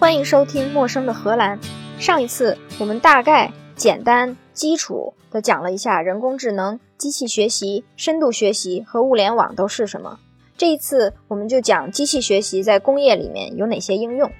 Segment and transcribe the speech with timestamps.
[0.00, 1.58] 欢迎收听《陌生的荷兰》。
[1.98, 10.20] 上一次我们大概、简单、基础的讲了一下人工智能、机器学习、深度学习和物联网都是什么。
[10.56, 14.30] 这一次我们就讲机器学习在工业里面有哪些应用。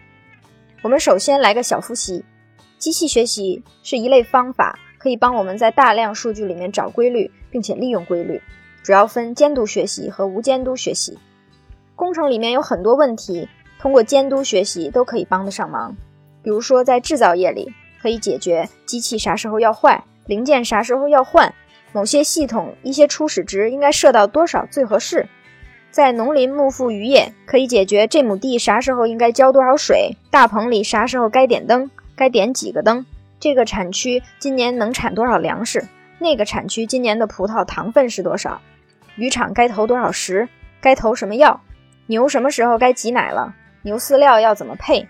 [0.82, 2.24] 我们首先来个小复习：
[2.78, 8.40] 机器学习是一类方法，可以帮我们在大量数据里面找规律，并且利用规律。
[8.84, 11.18] 主要分监督学习和无监督学习。
[11.96, 13.48] 工程里面有很多问题。
[13.78, 15.96] 通过监督学习都可以帮得上忙，
[16.42, 21.54] 比如说在制造业里，可以解决机器啥时候要坏，零件啥时候要换，
[21.92, 25.28] 某些系统一些初始值应该设到多少最合适。
[25.90, 33.06] 在农林牧副渔业，可以解决这亩地啥时候应该浇多少水，大棚里啥时候该点灯，该点几个灯，
[33.40, 35.86] 这个产区今年能产多少粮食，
[36.18, 38.60] 那个产区今年的葡萄糖分是多少，
[39.16, 40.48] 渔场该投多少食，
[40.80, 41.60] 该投什么药，
[42.06, 43.54] 牛什么时候该挤奶了。
[43.88, 45.08] 牛饲料要怎么配？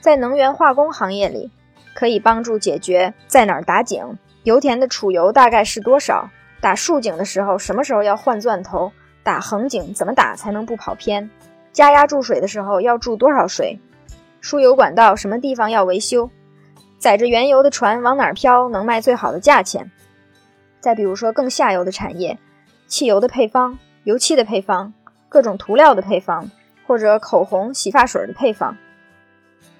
[0.00, 1.50] 在能源化工行业里，
[1.92, 6.30] 可以帮助解决在哪儿打井，油田的储油大概是多少？
[6.60, 8.92] 打竖井的时候什么时候要换钻头？
[9.24, 11.28] 打横井怎么打才能不跑偏？
[11.72, 13.80] 加压注水的时候要注多少水？
[14.40, 16.30] 输油管道什么地方要维修？
[16.98, 19.90] 载着原油的船往哪儿漂能卖最好的价钱？
[20.78, 22.38] 再比如说更下游的产业，
[22.86, 24.94] 汽油的配方、油漆的配方、
[25.28, 26.48] 各种涂料的配方。
[26.86, 28.76] 或者口红、洗发水的配方。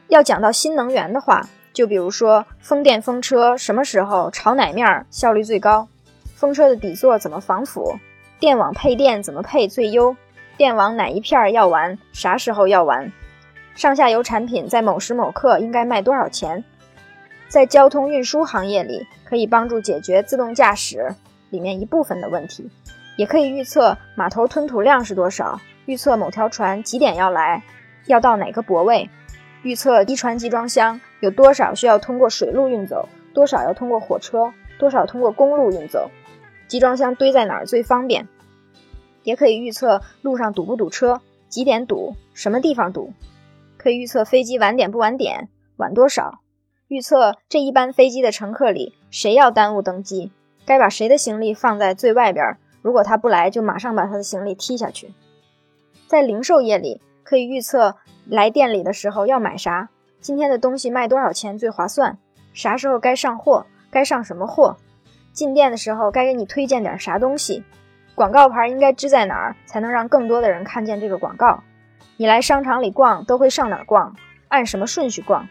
[0.09, 5.89] 要讲到新能源的话，就比如说风电风车什么时候朝哪面效率最高？
[6.35, 7.99] 风车的底座怎么防腐？
[8.39, 10.17] 电网配电怎么配最优？
[10.57, 11.99] 电网哪一片要完？
[12.13, 13.11] 啥时候要完？
[13.75, 16.65] 上下游产品在某时某刻应该卖多少钱？
[17.49, 21.15] 在交通运输行业里，可以帮助解决自动驾驶
[21.51, 22.71] 里面一部分的问题，
[23.17, 25.61] 也可以预测码头吞吐量是多少。
[25.87, 27.63] 预测某条船几点要来，
[28.07, 29.09] 要到哪个泊位？
[29.63, 36.11] 预测一船集装箱有多少需要通过水路运走，多少要通过火车，多少通过公路运走？
[36.67, 38.27] 集装箱堆在哪儿最方便？
[39.23, 43.13] 也可以预测路上堵不堵车，几点堵，什么地方堵？
[43.77, 46.41] 可以预测飞机晚点不晚点，晚多少？
[46.89, 50.33] 预测这一班飞机的乘客里谁要耽误登机，
[50.65, 52.57] 该把谁的行李放在最外边？
[52.83, 55.13] 如果他不来，就马上把他的行李踢下去。
[56.07, 57.97] 在零售业里，可以预测
[58.29, 59.89] 来店里的时候要买啥，
[60.21, 62.17] 今天的东西卖多少钱最划算，
[62.53, 64.77] 啥时候该上货，该上什么货，
[65.33, 67.65] 进店的时候该给你推荐点啥东西，
[68.15, 71.63] 广告牌应该支在哪儿才能让更多的人看见这个广告？
[72.17, 74.15] 你来商场里逛都会上哪儿逛？
[74.49, 75.49] 按什么顺序逛？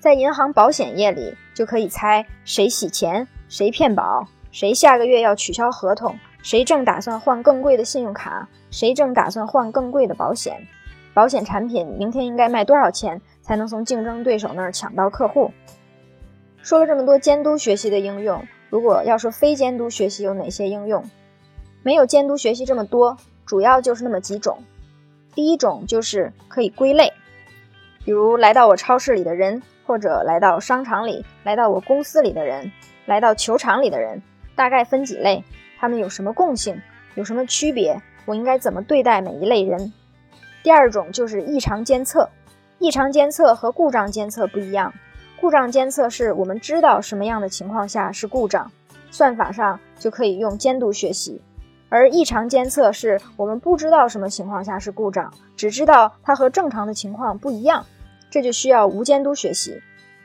[0.00, 8.48] 在银行保险业里，就可以猜谁洗钱，谁骗保，谁下个月要取消合同，谁正打算换更贵的信用卡。
[8.70, 10.66] 谁正打算换更贵的保险？
[11.14, 15.50] 保险产品明天应该卖多少钱才能从竞争对手那儿抢到客户？
[16.62, 21.02] 说了这么多监督学习的应用，如果要说非监督学习有哪些应用？
[21.82, 24.58] 没有监督学习这么多，主要就是那么几种。
[25.34, 27.12] 第一种就是可以归类，
[28.04, 32.70] 比如来到我超市里的人，或者来到商场里、来到我公司里的人，
[33.06, 34.22] 来到球场里的人，
[34.54, 35.42] 大概分几类？
[35.78, 36.80] 他们有什么共性？
[37.14, 38.00] 有什么区别？
[38.28, 39.90] 我应该怎么对待每一类人？
[40.62, 42.28] 第二种就是异常监测。
[42.78, 44.92] 异常监测和故障监测不一样。
[45.40, 48.70] 故障监测是我们知道什么样的情况下是故障，
[49.10, 51.40] 算法上就可以用监督学习；
[51.88, 57.86] 而异常监测是我们不知道什么情况下是故障，只知道它和正常的情况不一样，
[58.30, 59.80] 这就需要无监督学习，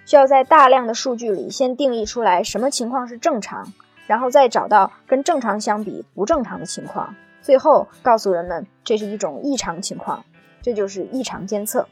[0.06, 3.72] 需要在大量的数据里先定义出来什么情况是正常，
[4.08, 7.16] 然后再找到跟正常相比不正常的情况。
[7.44, 10.24] 最后告诉人们，这是一种异常情况，
[10.62, 11.86] 这就是异常监测。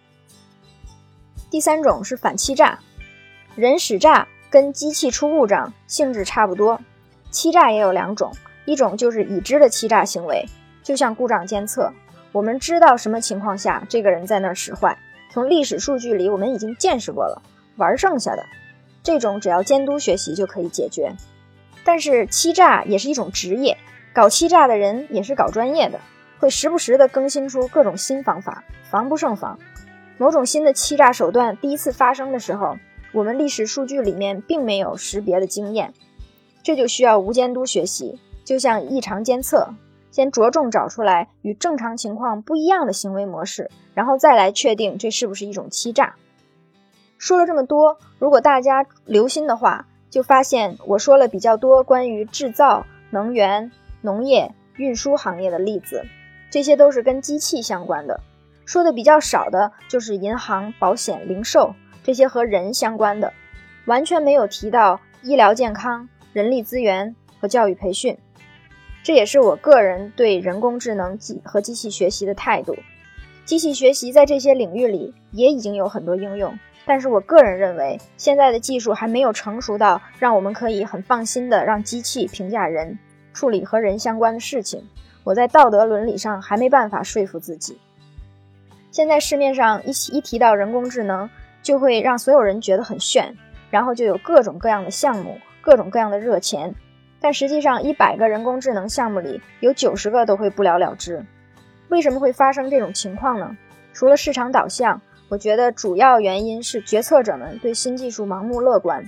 [1.50, 2.80] 第三种是反欺诈，
[3.58, 6.80] 人使诈跟机器出故障性质差不多。
[7.32, 8.32] 欺诈也有两种，
[8.64, 10.46] 一种就是已知的欺诈行为，
[10.82, 11.92] 就像故障监测，
[12.32, 14.98] 我们知道什么情况下这个人在那儿使坏，
[15.34, 17.42] 从历史数据里我们已经见识过了，
[17.76, 18.46] 玩剩下的，
[19.04, 21.14] 这种只要监督学习就可以解决。
[21.84, 23.78] 但是欺诈也是一种职业。
[24.14, 26.00] 搞欺诈的人也是搞专业的，
[26.40, 29.58] 会时不时的更新出各种新方法，防不胜防。
[30.18, 32.78] 某种新的欺诈手段第一次发生的时候，
[33.14, 35.94] 我们历史数据里面并没有识别的经验，
[36.62, 39.74] 这就需要无监督学习，就像异常监测，
[40.12, 46.16] 先着重找出来与正常情况不一样的行为模式，然后再来确定这是不是一种欺诈。
[47.18, 53.72] 说了这么多，如果大家留心的话，就发现我说了比较多关于制造、能源。
[54.02, 56.06] 农业、运输行业的例子，
[56.50, 58.20] 这些都是跟机器相关的。
[58.66, 63.34] 说的比较少的就是银行、保险、零售这些和人相关的，
[63.86, 68.18] 完全没有提到医疗健康、人力资源和教育培训。
[69.04, 72.78] 这也是我个人对人工智能机和机器学习的态度。
[73.44, 82.98] 机器学习在这些领域里也已经有很多应用，但是我个人认为，现在的技术还没有成熟到让我们可以很放心的让机器评价人，
[83.34, 84.84] 处理和人相关的事情。
[85.24, 87.78] 我在道德伦理上还没办法说服自己。
[88.90, 91.30] 现在市面上一一提到人工智能，
[91.62, 93.38] 就会让所有人觉得很炫，
[93.70, 96.74] 然后就有各种各样的项目，各种各样的热钱。
[97.20, 101.24] 但实际上，一百个人工智能项目里有九十个都会不了了之。
[101.90, 103.56] 为什么会发生这种情况呢？
[103.94, 105.00] 除了市场导向，
[105.30, 109.06] 我觉得主要原因是决策者们对新技术盲目乐观。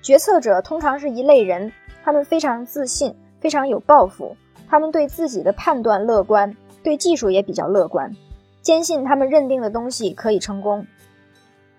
[0.00, 1.72] 决策者通常是一类人，
[2.04, 3.14] 他们非常自信，
[3.44, 4.38] 非常有抱负，
[4.70, 8.16] 他们对自己的判断乐观，对技术也比较乐观，
[8.62, 10.86] 坚信他们认定的东西可以成功。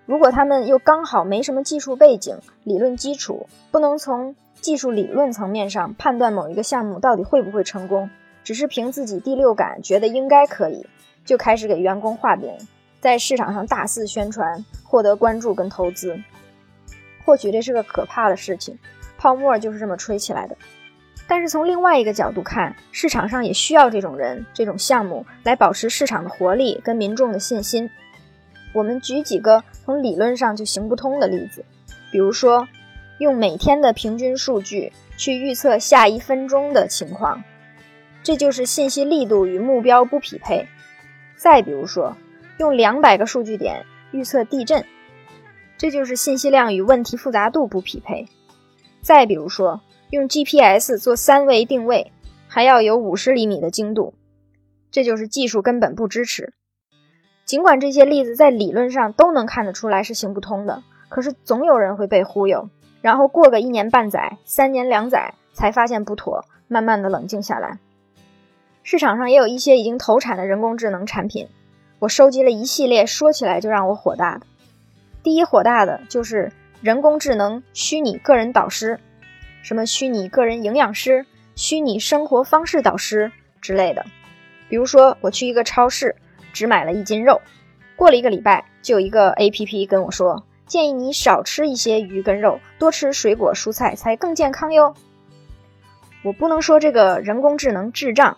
[0.04, 8.08] 如果他们又刚好没什么技术背景、理论基础，不能从技术理论层面上判断某一个项目到底会不会成功，
[8.44, 10.86] 只是凭自己第六感觉得应该可以，
[11.24, 12.56] 就开始给员工画饼，
[13.00, 16.16] 在市场上大肆宣传，获得关注跟投资。
[17.24, 18.78] 或许这是个可怕的事情，
[19.18, 20.56] 泡沫就是这么吹起来的。
[21.26, 27.90] 但是从另外一个角度看，市场上也需要这种人、这种项目来保持市场的活力跟民众的信心。
[28.72, 31.64] 我们举几个从理论上就行不通的例子，
[32.10, 32.68] 比如说。
[33.18, 37.42] 用每天的平均数据去预测下一分钟的情况，
[38.22, 40.68] 这就是信息力度与目标不匹配。
[41.34, 42.14] 再比如说，
[42.58, 44.84] 用两百个数据点预测地震，
[45.78, 48.26] 这就是信息量与问题复杂度不匹配。
[49.00, 52.12] 再比如说，用 GPS 做三维定位，
[52.48, 54.14] 还要有五十厘米的精度，
[54.90, 56.52] 这就是技术根本不支持。
[57.44, 62.68] 尽管这些例子在理论上都能看得出来是行不通的，可是总有人会被忽悠。
[63.02, 67.78] 然后过个一年半载、三年两载，才发现不妥，慢慢的冷静下来。
[68.82, 71.48] 市场上也有一些已经投产的人工智能产品，
[72.00, 74.46] 我收集了一系列，说起来就让我火大的。
[75.22, 78.98] 第一火大的就是人工智能虚拟个人导师，
[79.66, 81.26] 什么虚拟个人营养师、
[81.56, 84.06] 虚拟生活方式导师之类的。
[84.68, 86.14] 比如说，我去一个超市，
[86.52, 87.42] 只买了一斤肉，
[87.96, 90.44] 过了一个礼拜，就有一个 APP 跟我说。
[90.66, 94.94] 建议你少吃一些鱼跟肉，多吃水果蔬菜才更健康哟。
[96.22, 98.36] 我不能说这个人工智能智障，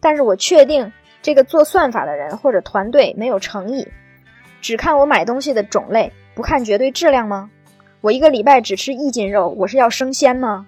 [0.00, 3.86] 但是我确定这个做算法的人或者团队没有诚意，
[4.60, 7.48] 只看我买东西的种类，不看绝对质量吗？
[8.00, 10.66] 我一个礼拜只吃一斤肉，我是要升仙吗？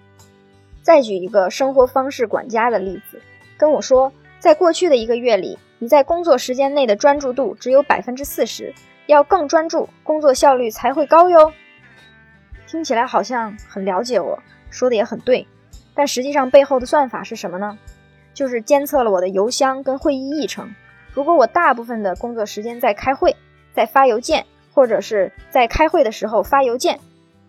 [0.83, 3.21] 再举一个生活方式管家的例子，
[3.57, 8.75] 跟我说，在过去的一个月里，你在工作时间内的专注度只有百分之四十。
[9.07, 11.53] 要更专注，工作效率才会高哟。
[12.69, 14.41] 听起来好像很了解我，
[14.71, 15.49] 说的也很对，
[15.95, 17.77] 但实际上背后的算法是什么呢？
[18.33, 20.73] 就是监测了我的邮箱跟会议议程。
[21.13, 23.35] 如果我大部分的工作时间在开会，
[23.75, 27.01] 在发邮件，或者是在开会的时候发邮件，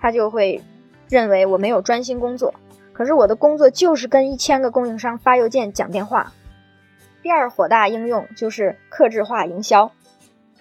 [0.01, 0.61] 他就会
[1.07, 2.53] 认为我没有专心工作。
[2.91, 6.33] 可是我的工作就是跟一千个供应商发邮件、讲电话。
[7.23, 9.91] 第二火大应用就是克制化营销。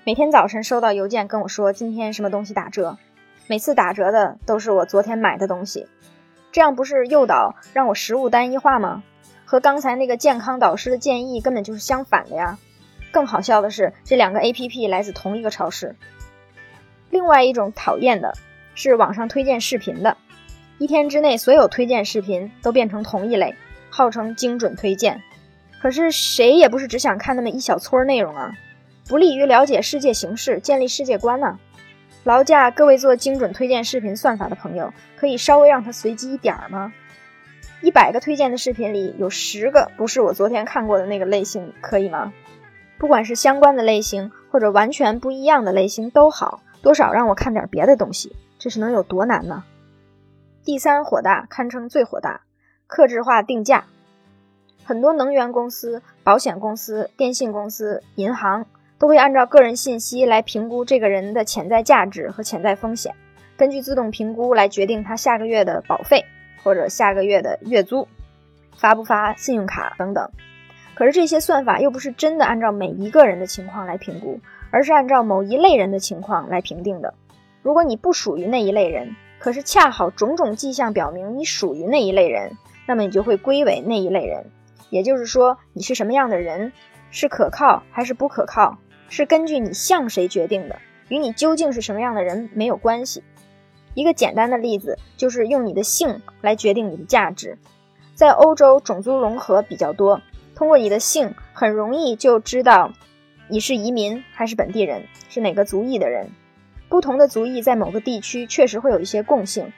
[0.04, 2.98] 每天早晨收到邮件跟我说今天什么东西打折，
[3.46, 5.88] 每次打折的都是我昨天买的东西，
[6.52, 9.02] 这样不是诱导让我食物单一化吗？
[9.44, 12.58] 和刚才那个健康导师的建议根本就是相反的呀！
[13.10, 15.96] 更好笑的是，这两个 APP 来自同一个超市。
[17.10, 18.32] 另外一种讨厌的
[18.82, 20.16] 是网上推荐视频的，
[20.78, 23.54] 一天之内所有推荐视频都变成同一类，
[23.90, 25.20] 号称精准推荐，
[25.82, 28.54] 可是谁也不是只想看那么一小撮内容啊！
[29.06, 31.58] 不利于了解世界形势、建立世界观呢。
[32.24, 36.94] 劳驾各位做精准推荐视频算法的朋友，可以稍微让它随机一点儿吗？
[37.82, 42.32] 一百个推荐的视频里有十个不是我昨天看过的那个类型，可以吗？
[42.96, 49.64] 不管是相关的类型，或者完全不一样的类型都好，多少让我看点别的东西，这是能有多难呢？
[50.64, 52.42] 第三火大，堪称最火大，
[52.86, 53.86] 克制化定价。
[54.84, 58.66] 很多能源公司、保险公司、电信公司、银行。
[58.98, 63.14] 都会按照个人信息来评估这个人的潜在价值和潜在风险，
[63.56, 66.26] 根据自动评估来决定他下个月的保费
[66.62, 68.06] 或者下个月的月租，
[68.76, 70.30] 发不发信用卡等等。
[70.94, 74.38] 可是这些算法又不是真的按照每一个人的情况来评估，
[74.70, 77.14] 而是按照某一类人的情况来评定的。
[77.62, 84.46] 如果你不属于那一类人，可是恰好种种迹象表明你属于那一类人，那么你就会归为那一类人。
[84.88, 86.72] 也就是说，你是什么样的人，
[87.10, 88.78] 是可靠还是不可靠？
[89.08, 93.22] 是根据你像谁决定的，与你究竟是什么样的人没有关系。
[93.94, 97.58] 一个简单的例子就是用你的姓来决定你的价值。
[98.14, 100.20] 在欧洲，种族融合比较多，
[100.54, 102.92] 通过你的姓很容易就知道
[103.48, 106.30] 你是移民还是本地人，是哪个族裔的人。
[106.90, 109.72] 不同的族裔在某个地区确实会有一些共性，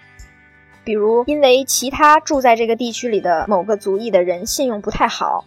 [0.82, 5.44] 比如因为其他住在这个地区里的某个族裔的人信用不太好，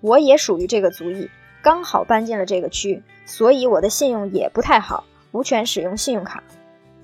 [0.00, 1.28] 我也属于这个族裔，
[1.62, 6.44] 刚好搬进了这个区，所以我的信用也不太好，无权使用信用卡。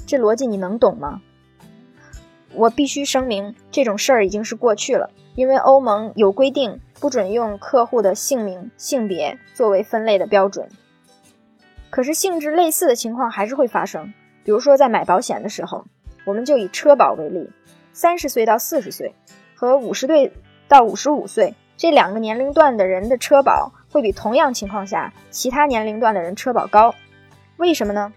[0.07, 1.21] 这逻辑你能懂吗？
[2.55, 10.69] 我必须声明，这种事儿已经是过去了，因为欧盟有规定，不准用客户的姓名、性别作为分类的标准。
[11.97, 14.13] 可是性质类似的情况还是会发生，
[14.45, 15.87] 比如说在买保险的时候，
[16.27, 17.49] 我们就以车保为例，
[17.95, 19.15] 三十岁到四十岁
[19.55, 20.31] 和五十岁
[20.69, 26.95] 到五十五岁这两个年龄段的人的车保会比同样情况下其他年龄段的人车保高，
[27.57, 28.13] 为什么呢？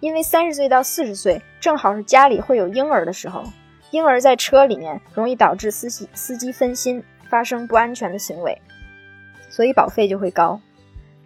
[0.00, 3.44] 因为三十岁到四十岁正好是家里会有婴儿的时候，
[3.90, 8.58] 婴儿在车里面容易导致司机司机分心，发生不安全的行为，
[9.50, 10.58] 所以保费就会高。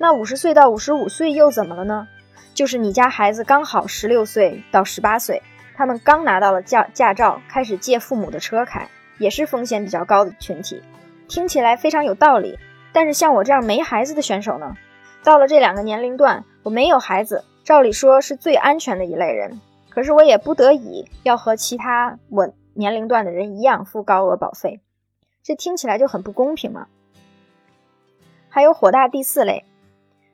[0.02, 2.08] 那五十岁到五十五岁又怎么了呢？
[2.54, 5.40] 就是你家孩子刚好十六岁到十八岁，
[5.76, 10.82] 他们刚拿到了驾驾照，开始借父母的车开，也是风险比较高的群体。
[11.28, 12.58] 听起来非常有道理，
[12.92, 14.76] 但是像我这样没孩子的选手呢，
[15.22, 17.44] 到了这两个年龄段，我没有孩子。
[17.62, 24.80] 照理说是最安全的一类人，可是我也不得已要和其他我年龄段的人一样付高额保费，
[25.44, 26.88] 这听起来就很不公平嘛。
[28.48, 29.64] 还有火大第四类，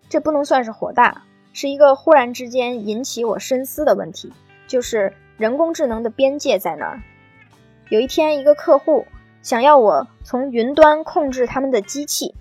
[0.09, 1.23] 这不能算是火大，
[1.53, 4.33] 是一个忽然之间引起我深思的问题，
[4.67, 7.03] 就是人工智能的边界在哪儿？
[7.91, 9.07] 有一天，一个客户
[9.43, 12.35] 想要我从云端控制他们的机器，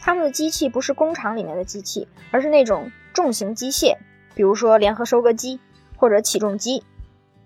[0.00, 3.96] 他们的机器不是工厂里面的机器，而是那种重型机械。
[4.34, 5.60] 比如说联合收割机
[5.96, 6.82] 或者起重机，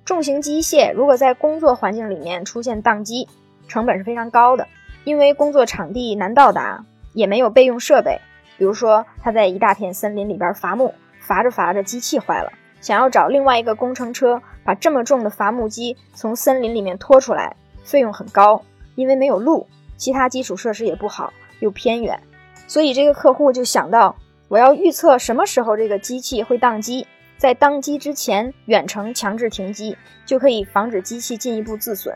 [0.04, 3.28] 重型机械如果在工作环境里面出现宕机，
[3.68, 4.68] 成本是非常高的，
[5.04, 8.20] 因为工作场地难到达，也没有备用设备。
[8.56, 18.62] 比如说他在一大片森林里边伐木，伐着伐着机器坏了，想要找另外一个工程车把这么重的伐木机从森林里面拖出来，费用很高，
[18.94, 22.20] 因为没有路，其他基础设施也不好，又偏远，
[22.66, 24.16] 所以这个客户就想到。
[24.48, 27.04] 我要预测什么时候这个机器会宕机，
[27.36, 32.14] 在宕机之前远程强制停机，就可以防止机器进一步自损。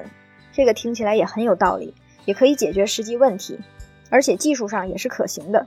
[0.52, 1.92] 这个听起来也很有道理，
[2.26, 3.58] 也可以解决实际问题，
[4.10, 5.66] 而且技术上也是可行的。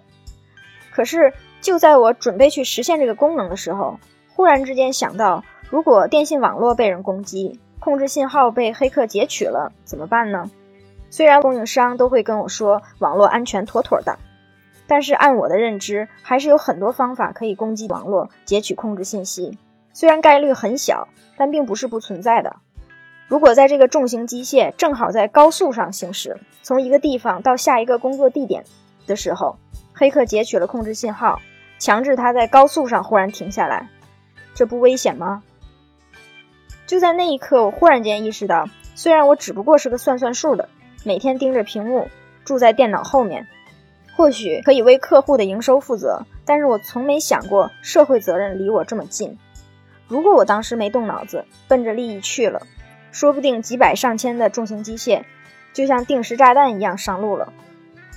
[0.93, 3.97] 可是就在我准备去实现这个功能的时候，
[4.35, 10.51] 忽然之间想到，如果电信网络被人攻击，控制信号被黑客截取了，怎么办呢？
[11.09, 14.19] 虽然供应商都会跟我说网络安全妥妥的。
[14.85, 19.57] 但是按我的认知，还是有很多方法可以攻击网络、截取控制信息。
[19.93, 21.07] 虽然概率很小，
[21.37, 22.57] 但并不是不存在的。
[23.27, 28.65] 如果在这个重型机械正好在高速上行驶，从一个地方到下一个工作地点
[29.05, 29.57] 的时候，
[29.93, 31.41] 黑客截取了控制信号，
[31.79, 33.89] 强制他在高速上忽然停下来，
[34.53, 35.43] 这不危险吗？
[36.85, 40.69] 就在那一刻，我忽然间意识到，虽然我只不过是个算算数的，
[41.03, 42.09] 每天盯着屏幕，
[42.43, 43.47] 住在电脑后面。
[44.15, 49.39] 或许可以为客户的营收负责，但是我从没想过社会责任离我这么近。
[50.07, 52.61] 如果我当时没动脑子，奔着利益去了，
[53.11, 55.23] 说不定几百上千的重型机械
[55.73, 57.51] 就像定时炸弹一样上路了。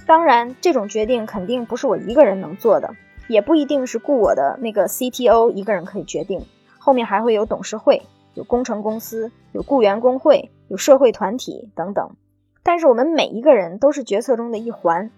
[0.07, 2.95] 当然，这种决定肯定不是我一个人能做的，
[3.27, 6.47] 也不一定是雇我的那个 CTO 一个人可以决定，
[6.79, 8.03] 后面还会有董事会、
[8.35, 12.15] 有工程公司、有雇员工会、有社会团体等等。
[12.63, 15.11] 但是我们每一个人都是决策中的一环。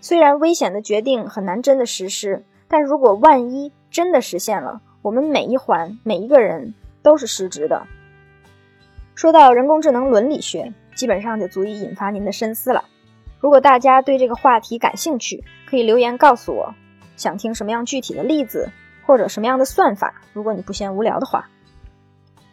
[0.00, 7.82] 虽然危险的决定很难真的实施，但如果万一真的实现了，我们每一环每一个人都是失职的。
[9.16, 12.84] 说到人工智能伦理学，基本上就足以引发您的深思了。
[13.40, 16.74] 如果大家对这个话题感兴趣，可以留言告诉我，
[17.16, 18.70] 想听什么样具体的例子
[19.06, 20.14] 或者什么样的算法。
[20.32, 21.48] 如果你不嫌无聊的话，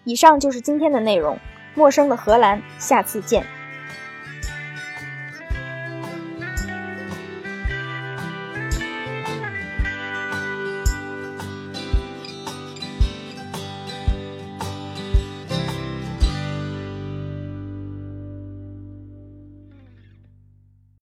[0.06, 1.38] 以上就是今天的内容。
[1.76, 3.46] 陌生的荷兰，下次见。